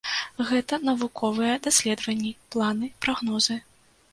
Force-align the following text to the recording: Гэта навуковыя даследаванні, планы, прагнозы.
Гэта 0.51 0.77
навуковыя 0.87 1.59
даследаванні, 1.67 2.31
планы, 2.57 2.93
прагнозы. 3.07 3.63